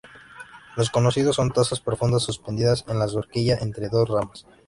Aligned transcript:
Los 0.77 0.89
conocidos 0.89 1.35
son 1.35 1.51
tazas 1.51 1.79
profundas 1.79 2.23
suspendidas 2.23 2.85
en 2.87 2.97
la 2.97 3.05
horquilla 3.05 3.59
entre 3.61 3.87
dos 3.87 4.09
ramas. 4.09 4.47